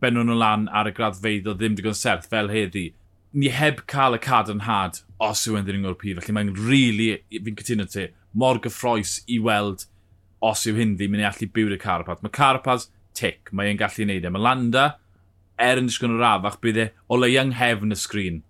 benwn 0.01 0.29
nhw 0.29 0.37
lan 0.39 0.69
ar 0.73 0.91
y 0.91 0.95
graddfeidd 0.97 1.49
o 1.51 1.57
ddim 1.57 1.77
digon 1.79 1.97
serth 1.99 2.29
fel 2.31 2.53
heddi. 2.53 2.91
Ni 3.35 3.51
heb 3.51 3.83
cael 3.91 4.15
y 4.15 4.21
had 4.25 5.01
os 5.19 5.47
yw 5.49 5.59
yn 5.59 5.67
ddyn 5.67 5.89
o'r 5.89 5.99
pil, 5.99 6.21
felly 6.21 6.35
mae'n 6.37 6.53
rili, 6.55 7.09
really, 7.11 7.43
fi'n 7.47 7.57
cytuno 7.59 7.87
ti, 7.91 8.09
mor 8.33 8.61
gyffroes 8.63 9.23
i 9.27 9.39
weld 9.43 9.87
os 10.45 10.67
yw 10.69 10.77
hyn 10.79 10.97
ddim 10.99 11.17
yn 11.17 11.25
ei 11.25 11.31
allu 11.31 11.49
byw'r 11.57 11.75
y 11.75 11.81
Carapaz. 11.81 12.21
Mae 12.23 12.35
Carapaz 12.35 12.89
tic, 13.17 13.51
mae'n 13.53 13.81
gallu 13.81 14.07
neud 14.07 14.27
e. 14.27 14.33
Mae 14.35 14.45
Landa, 14.45 14.85
er 15.61 15.81
yn 15.81 15.89
disgyn 15.91 16.17
o'r 16.17 16.27
afach, 16.35 16.59
bydd 16.63 16.81
e 16.81 16.89
o 17.09 17.19
leiang 17.21 17.53
nghefn 17.53 17.95
y 17.95 17.99
sgrin. 17.99 18.43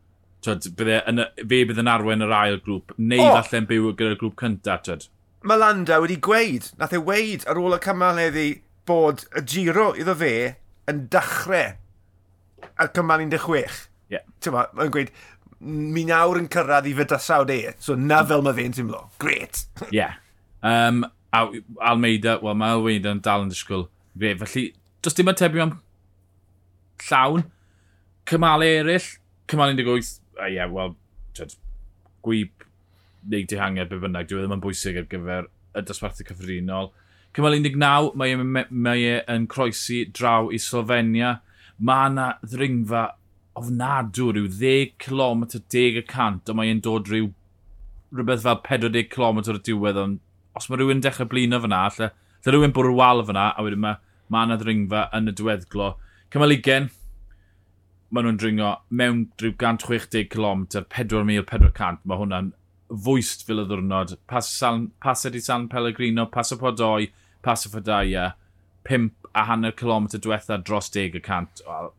Bydd 0.45 0.91
e, 0.91 0.99
yn, 1.11 1.25
fe 1.41 1.63
bydd 1.69 1.81
yn 1.81 1.91
arwen 1.91 2.25
yr 2.25 2.35
ail 2.37 2.59
grŵp, 2.65 2.95
neu 2.99 3.23
oh. 3.25 3.39
falle'n 3.39 3.69
byw 3.71 3.93
gyda'r 3.97 4.19
grŵp 4.21 4.37
cyntaf. 4.41 4.85
Tyd. 4.87 5.09
Malanda 5.45 6.01
wedi 6.03 6.19
gweud, 6.25 6.71
nath 6.81 6.97
e 6.97 7.01
weid 7.01 7.47
ar 7.51 7.61
ôl 7.61 7.77
y 7.77 7.81
cymal 7.85 8.21
heddi, 8.21 8.49
bod 8.89 9.25
y 9.33 9.45
giro 9.49 9.93
iddo 9.97 10.17
fe 10.21 10.35
yn 10.91 11.07
dechrau 11.13 11.75
ar 12.81 12.93
cymal 12.97 13.25
16. 13.25 13.87
Yeah. 14.13 14.25
Mae'n 14.53 14.93
gweud, 14.93 15.13
mi 15.65 16.05
nawr 16.09 16.41
yn 16.41 16.51
cyrraedd 16.53 16.89
i 16.91 16.95
fydysawd 16.97 17.53
e, 17.55 17.61
so 17.81 17.97
na 17.97 18.21
fel 18.29 18.45
mae 18.45 18.57
fe'n 18.57 18.77
teimlo. 18.77 19.07
Great! 19.23 19.65
Ie. 19.89 20.01
yeah. 20.01 20.21
Um, 20.65 21.05
Almeida, 21.35 22.39
wel 22.43 22.57
mae 22.57 22.77
Almeida 22.77 23.13
yn 23.13 23.21
dal 23.25 23.45
yn 23.45 23.51
disgwyl 23.53 23.89
fe, 24.15 24.35
felly 24.45 24.65
does 25.03 25.17
dim 25.19 25.31
atebion 25.33 25.75
llawn. 27.03 27.47
Cymalau 28.29 28.69
eraill, 28.81 29.09
cymalau 29.51 29.77
18, 29.77 30.21
a 30.41 30.49
ie, 30.49 30.57
yeah, 30.57 30.71
wel, 30.71 30.95
tyd, 31.37 31.57
gwyb 32.25 32.65
neu 33.31 33.47
dihangiad 33.49 33.91
be 33.91 34.01
bynnag, 34.03 34.29
dwi 34.29 34.41
e 34.41 34.45
ddim 34.45 34.57
yn 34.57 34.63
bwysig 34.65 35.01
ar 35.01 35.09
gyfer 35.11 35.49
y 35.75 35.83
dosbarthu 35.85 36.27
cyffredinol. 36.29 36.93
Cymal 37.35 37.59
19, 37.59 38.15
mae 38.21 38.35
e, 38.35 38.65
mae 38.71 39.07
e 39.11 39.21
yn 39.33 39.49
croesi 39.51 40.05
draw 40.15 40.51
i 40.55 40.61
Slovenia. 40.63 41.39
Mae 41.83 42.11
yna 42.13 42.29
ddringfa 42.47 43.09
ofnadw 43.59 44.29
rhyw 44.35 44.51
10 44.51 44.95
km 45.03 45.47
10 45.57 45.99
y 46.01 46.05
cant, 46.11 46.49
ond 46.49 46.59
mae 46.59 46.71
e'n 46.71 46.83
dod 46.85 47.11
rhyw 47.11 47.33
rhywbeth 48.15 48.45
fel 48.47 48.61
40 48.67 49.09
km 49.11 49.41
o'r 49.43 49.61
diwedd, 49.67 49.99
ond 49.99 50.23
os 50.55 50.69
mae 50.71 50.79
rhywun 50.79 51.03
dechrau 51.03 51.27
blino 51.31 51.59
fyna, 51.63 51.83
lle, 51.97 52.11
lle 52.45 52.55
rhywun 52.55 52.75
bwrw 52.75 52.95
wal 52.99 53.25
fyna, 53.27 53.49
a 53.51 53.67
wedyn 53.67 53.83
mae 53.83 53.99
ma 54.31 54.45
yna 54.47 54.59
ddringfa 54.61 55.09
yn 55.19 55.31
y 55.31 55.35
diweddglo, 55.39 55.95
Cymal 56.33 56.57
20, 56.57 56.89
maen 58.15 58.29
nhw'n 58.29 58.39
dringo 58.39 58.71
mewn 58.95 59.25
160 59.41 60.29
km, 60.31 60.65
4,400. 60.95 62.01
Mae 62.07 62.21
hwnna'n 62.21 62.53
fwyst 63.05 63.45
fel 63.49 63.63
y 63.63 63.67
ddwrnod. 63.69 64.17
Pas, 64.31 64.49
San, 64.49 64.89
pas 65.03 65.27
ydi 65.29 65.43
San 65.43 65.69
Pellegrino, 65.73 66.27
pas 66.31 66.53
y 66.55 66.59
Podoi, 66.61 67.11
pas 67.45 67.67
y 67.67 67.73
Fodaya, 67.73 68.33
5 68.89 69.31
a 69.35 69.45
hanner 69.49 69.73
kilometr 69.73 70.21
diwetha 70.23 70.61
dros 70.63 70.91
10 70.95 71.19
y 71.19 71.23
cant. 71.25 71.63
Wel, 71.67 71.91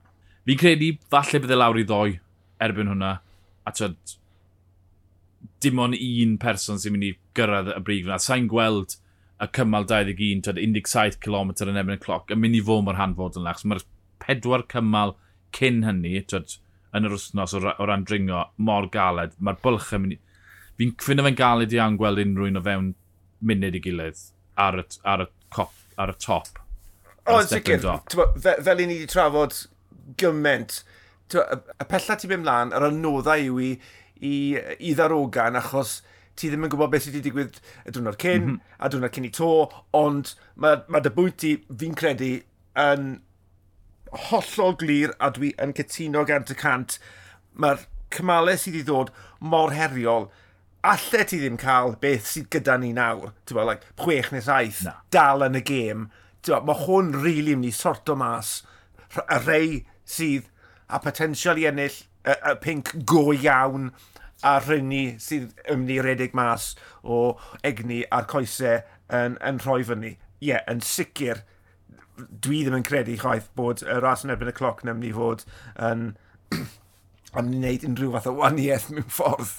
fi'n 0.48 0.62
credu 0.62 0.91
falle 1.12 1.41
bydde 1.44 1.58
lawr 1.58 1.82
i 1.82 1.88
ddoi 1.88 2.20
erbyn 2.63 2.91
hwnna. 2.94 3.17
A 3.65 3.74
tyd, 3.75 3.98
dim 5.63 5.82
ond 5.82 5.98
un 5.98 6.38
person 6.41 6.79
sy'n 6.79 6.96
mynd 6.96 7.10
i 7.10 7.15
gyrraedd 7.38 7.74
y 7.74 7.82
brig 7.84 8.05
yna. 8.05 8.22
Sa'n 8.22 8.48
gweld 8.51 8.96
y 9.41 9.50
cymal 9.58 9.88
21, 9.89 10.46
tyd 10.46 10.62
17 10.62 11.20
km 11.24 11.51
yn 11.65 11.82
ebyn 11.82 11.98
y 11.98 12.01
cloc, 12.01 12.32
yn 12.32 12.39
mynd 12.39 12.60
i 12.60 12.63
fod 12.63 12.86
mor 12.86 13.00
hanfod 13.01 13.39
yn 13.39 13.48
lach. 13.48 13.60
So, 13.63 13.72
Mae'r 13.74 13.84
pedwar 14.24 14.65
cymal 14.72 15.15
cyn 15.55 15.84
hynny, 15.88 16.19
twyd, 16.29 16.57
yn 16.95 17.07
yr 17.07 17.15
wythnos 17.15 17.55
o, 17.57 17.62
o 17.67 17.88
ran 17.88 18.05
dringo 18.07 18.45
mor 18.57 18.89
galed. 18.93 19.36
Mae'r 19.39 19.60
bwlch 19.63 19.91
yn 19.98 20.05
mynd... 20.05 20.22
Fi'n 20.75 20.91
cwyno 21.00 21.24
fe'n 21.24 21.38
galed 21.39 21.72
i 21.72 21.79
angweld 21.79 22.19
unrhyw 22.19 22.50
un 22.51 22.60
o 22.60 22.63
fewn 22.63 22.88
munud 23.45 23.77
i 23.77 23.81
gilydd 23.84 24.25
ar 24.60 24.79
y, 24.81 24.84
ar 25.07 25.24
y, 25.24 25.27
cop, 25.55 25.72
ar 26.00 26.12
y 26.12 26.17
top. 26.19 26.60
O, 27.25 27.39
yn 27.39 27.48
sicr, 27.50 27.86
fel 28.43 28.84
i 28.84 28.88
ni 28.88 29.00
wedi 29.00 29.07
trafod 29.10 29.55
gymaint, 30.19 30.81
y 31.34 31.88
pella 31.89 32.17
ti'n 32.19 32.34
mynd 32.34 32.45
mlaen, 32.45 32.74
yr 32.75 32.88
anoddau 32.89 33.48
yw 33.48 33.62
i, 33.63 33.69
i, 34.19 34.34
i 34.89 34.93
ddarogan, 34.98 35.57
achos 35.60 35.98
ti 36.36 36.51
ddim 36.51 36.67
yn 36.67 36.74
gwybod 36.74 36.91
beth 36.91 37.07
sydd 37.07 37.17
wedi 37.17 37.29
digwydd 37.29 37.62
y 37.88 37.95
diwrnod 37.95 38.19
cyn, 38.22 38.41
mm 38.43 38.50
-hmm. 38.51 38.75
a 38.77 38.91
diwrnod 38.91 39.15
cyn 39.15 39.29
i 39.29 39.31
to, 39.36 39.51
ond 39.98 40.36
mae, 40.62 40.84
mae 40.91 41.03
dy 41.03 41.13
bwynt 41.15 41.48
i, 41.48 41.55
fi'n 41.81 41.95
credu, 41.98 42.34
yn 42.84 43.10
hollol 44.29 44.75
glir 44.79 45.13
a 45.19 45.29
dwi 45.36 45.53
yn 45.62 45.75
cytuno 45.77 46.25
gant 46.27 46.51
y 46.53 46.57
cant. 46.60 46.98
Mae'r 47.55 47.86
cymalau 48.15 48.57
sydd 48.60 48.79
wedi 48.79 48.88
ddod 48.88 49.13
mor 49.43 49.75
heriol 49.75 50.29
Alle 50.86 51.24
ti 51.25 51.39
ddim 51.41 51.55
cael 51.57 51.95
beth 52.01 52.27
sydd 52.29 52.51
gyda 52.53 52.75
ni 52.77 52.91
nawr, 52.93 53.31
ti'n 53.50 53.57
bod, 53.57 53.65
like, 53.72 53.88
chwech 53.98 54.27
neu 54.29 54.43
saith, 54.45 54.84
no. 54.86 54.91
dal 55.10 55.41
yn 55.41 55.57
y 55.57 55.62
gêm. 55.65 56.03
Mae 56.45 56.77
hwn 56.84 57.10
rili 57.15 57.24
really 57.24 57.55
mynd 57.57 57.72
i 57.72 57.72
sorto 57.74 58.13
mas 58.19 58.60
y 59.17 59.39
rei 59.48 59.79
sydd 60.05 60.51
a 60.86 61.00
potensial 61.01 61.57
i 61.57 61.65
ennill 61.72 61.98
y, 61.98 62.36
y 62.36 62.53
pink 62.62 62.91
go 63.10 63.31
iawn 63.34 63.89
a 64.45 64.60
rynni 64.62 65.15
sydd 65.25 65.55
ymwneud 65.63 65.95
i 65.95 66.05
redeg 66.05 66.38
mas 66.38 66.75
o 67.01 67.24
egni 67.65 68.03
a'r 68.13 68.29
coesau 68.29 68.84
yn, 69.10 69.39
yn 69.41 69.63
rhoi 69.65 69.81
fyny. 69.89 70.13
Ie, 70.13 70.51
yeah, 70.51 70.62
yn 70.69 70.86
sicr 70.86 71.41
dwi 72.17 72.63
ddim 72.63 72.79
yn 72.79 72.88
credu 72.88 73.17
chwaith 73.19 73.51
bod 73.60 73.84
y 73.84 74.00
ras 74.03 74.25
yn 74.25 74.34
erbyn 74.34 74.51
y 74.51 74.55
cloc 74.55 74.84
yn 74.84 74.93
mynd 74.93 75.07
i 75.10 75.13
fod 75.15 75.45
yn... 75.89 76.10
am 77.36 77.50
ni 77.51 77.60
wneud 77.60 77.84
unrhyw 77.89 78.13
fath 78.13 78.29
o 78.31 78.34
waniaeth 78.38 78.88
mewn 78.95 79.10
ffordd. 79.12 79.51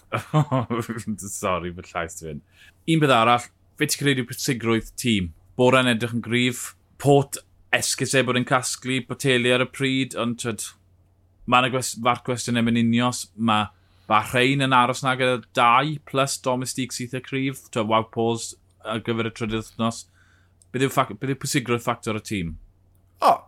Sorry, 1.33 1.73
fy 1.77 1.85
llais 1.91 2.17
ti 2.17 2.29
fynd. 2.29 2.43
Un 2.93 3.03
bydd 3.03 3.13
arall, 3.13 3.49
fe 3.77 3.89
ti'n 3.91 4.03
credu 4.03 4.25
pwysigrwydd 4.31 4.93
tîm? 5.01 5.31
Bora'n 5.61 5.91
edrych 5.91 6.15
yn 6.17 6.25
gryf, 6.25 6.71
pot 7.03 7.39
esgus 7.77 8.15
e 8.17 8.23
bod 8.25 8.41
yn 8.41 8.49
casglu, 8.49 9.03
poteli 9.09 9.53
ar 9.53 9.65
y 9.65 9.69
pryd, 9.69 10.17
ond 10.21 10.39
tyd, 10.41 10.65
mae 11.47 11.65
yna 11.65 11.73
gwest, 11.75 11.99
far 12.05 12.23
cwestiwn 12.27 12.63
yn 12.63 12.81
unios, 12.81 13.27
mae 13.37 13.69
Bahrein 14.07 14.63
yn 14.63 14.75
aros 14.77 15.03
na 15.03 15.17
gyda 15.19 15.41
dau, 15.57 15.97
plus 16.07 16.37
domestig 16.39 16.95
sydd 16.95 17.17
y 17.19 17.23
cryf, 17.25 17.65
tyd, 17.69 17.89
wow 17.91 18.07
pause 18.13 18.55
ar 18.87 19.03
gyfer 19.05 19.29
y 19.29 19.35
trydydd 19.35 19.65
wythnos. 19.65 20.05
Beth 20.73 20.87
yw, 20.87 20.93
pwysigrwydd 21.43 21.85
ffactor 21.85 22.19
y 22.19 22.25
tîm? 22.27 22.55
O, 23.21 23.31
oh, 23.31 23.39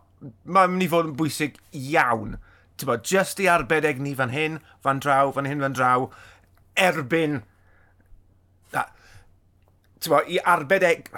mae'n 0.45 0.73
mynd 0.73 0.85
i 0.85 0.89
fod 0.91 1.11
yn 1.11 1.17
bwysig 1.19 1.59
iawn. 1.75 2.37
Ti'n 2.79 2.89
bod, 2.89 3.05
just 3.07 3.41
i 3.43 3.49
arbedeg 3.51 3.99
ni 4.01 4.15
fan 4.17 4.33
hyn, 4.33 4.59
fan 4.85 5.01
draw, 5.03 5.33
fan 5.35 5.49
hyn, 5.49 5.63
fan 5.65 5.77
draw, 5.77 6.09
erbyn... 6.79 7.41
Ti'n 8.73 10.13
bod, 10.13 10.31
i 10.31 10.39
arbedeg... 10.47 11.11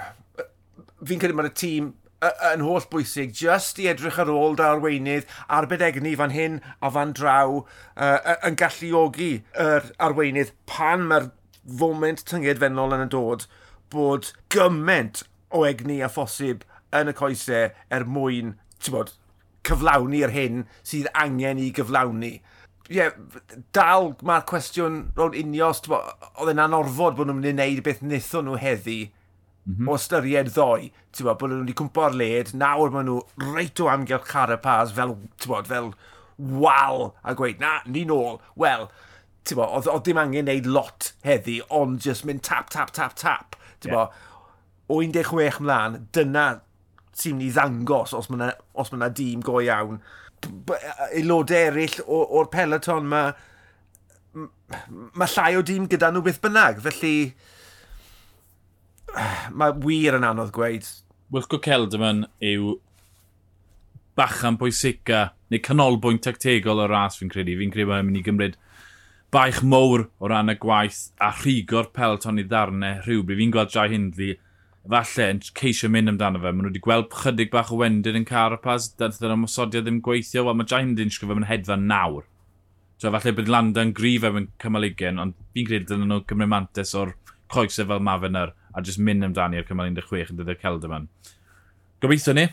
Fi'n 1.02 1.18
credu 1.22 1.34
mae'r 1.38 1.54
tîm 1.58 1.92
yn 2.22 2.62
holl 2.62 2.84
bwysig, 2.90 3.32
just 3.34 3.80
i 3.82 3.88
edrych 3.90 4.20
ar 4.22 4.30
ôl 4.30 4.54
da 4.58 4.68
arweinydd, 4.76 5.26
arbedegni 5.50 6.12
fan 6.18 6.34
hyn 6.34 6.60
a 6.78 6.90
fan 6.94 7.14
draw, 7.18 7.62
uh, 7.96 8.34
yn 8.46 8.58
galluogi 8.60 9.32
yr 9.58 9.88
arweinydd 10.06 10.52
pan 10.70 11.08
mae'r 11.10 11.32
foment 11.80 12.22
tynged 12.28 12.62
fennol 12.62 12.94
yn 12.94 13.06
y 13.06 13.08
dod, 13.10 13.46
bod 13.90 14.30
gyment 14.54 15.24
o 15.52 15.64
egni 15.68 16.00
a 16.02 16.10
phosib 16.12 16.64
yn 16.96 17.10
y 17.12 17.16
coesau 17.16 17.70
er 17.92 18.06
mwyn, 18.08 18.56
ti'n 18.82 18.96
bod, 18.96 19.14
cyflawni'r 19.66 20.32
hyn 20.34 20.64
sydd 20.82 21.10
angen 21.18 21.60
i 21.62 21.70
gyflawni. 21.74 22.34
Ie, 22.90 22.98
yeah, 22.98 23.14
dal 23.76 24.12
mae'r 24.26 24.46
cwestiwn 24.50 24.98
rown 25.16 25.36
unios, 25.38 25.80
oedd 25.88 26.50
e'n 26.52 26.62
anorfod 26.64 27.16
bod 27.16 27.30
nhw'n 27.30 27.38
mynd 27.38 27.52
i 27.52 27.54
wneud 27.54 27.84
beth 27.86 28.02
wnaethon 28.04 28.48
nhw 28.48 28.58
heddi 28.60 28.98
mm 29.06 29.76
-hmm. 29.76 29.88
o 29.88 29.96
ystyried 29.96 30.50
ddoe. 30.50 30.90
Ti'n 31.12 31.28
bod, 31.28 31.38
bod 31.40 31.52
nhw 31.52 31.62
wedi 31.62 31.76
cwmpo'r 31.78 32.18
led, 32.18 32.52
nawr 32.58 32.92
maen 32.92 33.08
nhw 33.08 33.20
reit 33.54 33.80
o 33.80 33.88
amgylch 33.92 34.28
Carapaz 34.28 34.92
fel, 34.98 35.16
bod, 35.46 35.70
fel 35.70 35.92
wal 36.36 37.12
a 37.22 37.34
gweud, 37.38 37.62
na, 37.62 37.78
ni 37.86 38.04
nôl. 38.08 38.40
Wel, 38.58 38.88
ti'n 39.46 39.60
bod, 39.60 39.86
oedd 39.86 40.04
dim 40.08 40.20
angen 40.20 40.50
wneud 40.50 40.66
lot 40.66 41.12
heddi, 41.24 41.60
ond 41.70 42.02
just 42.02 42.26
mynd 42.26 42.42
tap, 42.42 42.70
tap, 42.74 42.92
tap, 42.92 43.14
tap. 43.14 43.56
Ti'n 43.80 43.94
yeah. 43.94 44.10
bod, 44.10 44.30
o 44.92 45.00
16 45.04 45.62
mlaen, 45.64 46.02
dyna 46.14 46.46
sy'n 47.16 47.38
mynd 47.38 47.46
i 47.46 47.52
ddangos 47.52 48.14
os 48.16 48.28
mae 48.32 48.52
yna 48.96 49.08
dîm 49.16 49.42
go 49.44 49.60
iawn. 49.64 50.00
Aelodau 51.12 51.70
eraill 51.70 51.98
o'r 52.08 52.50
peloton 52.52 53.08
mae 53.10 53.32
mae 54.32 55.28
llai 55.34 55.56
o 55.58 55.64
dîm 55.66 55.88
gyda 55.92 56.10
nhw 56.12 56.22
beth 56.24 56.40
bynnag, 56.44 56.80
felly 56.84 57.16
mae 59.58 59.76
wir 59.84 60.16
yn 60.18 60.26
anodd 60.28 60.54
gweud. 60.56 60.88
Wilco 61.32 61.60
Celderman 61.64 62.26
yw 62.44 62.76
bachan 64.18 64.58
pwysica 64.60 65.30
neu 65.52 65.60
canolbwynt 65.64 66.24
tactegol 66.24 66.82
o 66.84 66.88
ras 66.90 67.18
fi'n 67.20 67.32
credu. 67.32 67.56
Fi'n 67.60 67.72
credu 67.72 67.92
mae'n 67.92 68.08
mynd 68.08 68.20
i 68.20 68.24
gymryd 68.26 68.58
baich 69.32 69.62
mowr 69.64 70.06
o 70.20 70.28
ran 70.28 70.52
y 70.52 70.56
gwaith 70.60 71.06
a 71.20 71.30
rhigo'r 71.38 71.92
peloton 71.96 72.40
i 72.40 72.46
ddarnau 72.48 73.00
rhywbryd. 73.06 73.40
Fi'n 73.40 73.54
gweld 73.54 73.72
Jai 73.72 73.88
Hindley 73.92 74.36
falle 74.90 75.28
yn 75.30 75.40
ceisio 75.46 75.90
mynd 75.92 76.10
amdano 76.10 76.40
fe. 76.42 76.50
Maen 76.50 76.66
nhw 76.66 76.72
wedi 76.72 76.82
gweld 76.82 77.12
chydig 77.22 77.52
bach 77.52 77.70
o 77.72 77.78
wendyn 77.78 78.18
yn 78.18 78.26
Carapaz, 78.26 78.90
dath 78.98 79.20
yr 79.22 79.36
ymwysodiad 79.36 79.86
ddim 79.86 80.00
gweithio, 80.02 80.46
wel 80.46 80.58
mae 80.58 80.68
Jain 80.68 80.94
wedi'n 80.94 81.12
sgrifo 81.14 81.36
yn 81.38 81.46
hedfa 81.50 81.78
nawr. 81.78 82.24
So, 82.98 83.10
falle 83.10 83.34
bydd 83.36 83.50
Landa 83.50 83.84
yn 83.86 83.94
grif 83.98 84.26
efo'n 84.26 84.48
cymal 84.62 84.86
ugen, 84.86 85.20
ond 85.22 85.38
fi'n 85.54 85.68
credu 85.68 85.88
dyna 85.92 86.08
nhw 86.08 86.24
cymryd 86.30 86.50
mantis 86.50 86.94
o'r 86.98 87.14
coesau 87.52 87.86
fel 87.88 88.02
Mafener 88.02 88.52
a 88.72 88.82
jyst 88.82 89.00
mynd 89.02 89.26
amdani 89.26 89.60
ar 89.60 89.68
cymal 89.68 89.90
16 89.90 90.34
yn 90.34 90.40
dyddi'r 90.40 90.60
Celdaman. 90.62 91.08
Gobeithio 92.02 92.34
ni. 92.34 92.48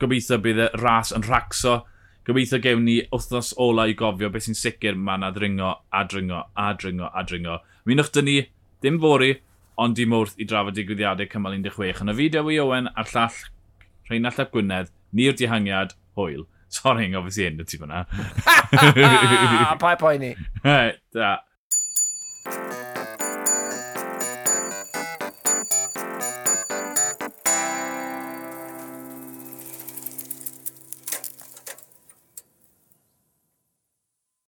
Gobeithio 0.00 0.40
bydd 0.44 0.62
y 0.66 0.68
ras 0.82 1.14
yn 1.16 1.24
rhacso. 1.24 1.82
Gobeithio 2.26 2.60
gewn 2.64 2.84
ni 2.88 2.98
wythnos 3.12 3.52
ola 3.60 3.86
i 3.88 3.96
gofio 3.96 4.30
beth 4.32 4.48
sy'n 4.48 4.58
sicr 4.58 4.96
mae 4.96 5.20
yna 5.20 5.30
ddringo 5.32 5.70
a 5.92 6.04
dringo 6.08 6.42
a 6.56 6.70
dringo 6.80 7.08
a 7.08 7.24
dringo. 7.24 7.58
Minwch 7.88 8.12
dyn 8.16 8.28
ni 8.28 8.38
ddim 8.80 8.98
fori, 9.00 9.34
ond 9.80 9.96
dim 9.98 10.14
wrth 10.14 10.36
i 10.38 10.46
drafod 10.48 10.76
digwyddiadau 10.78 11.28
cymal 11.30 11.56
16. 11.58 12.02
Yn 12.04 12.12
y 12.12 12.16
fideo 12.18 12.50
i 12.52 12.58
Owen 12.62 12.90
a'r 12.94 13.10
llall 13.10 13.38
Rheinald 14.10 14.40
Ap 14.42 14.52
Gwynedd, 14.52 14.92
ni'r 15.16 15.36
dihangiad, 15.38 15.94
hwyl. 16.18 16.44
Sorry, 16.74 17.06
yn 17.08 17.14
gofys 17.14 17.38
i 17.40 17.48
enw 17.48 17.66
ti 17.68 17.78
fyna. 17.80 18.04
Ah, 18.74 19.76
pa 19.80 19.94
poeni? 20.00 20.32
Da. 21.14 21.36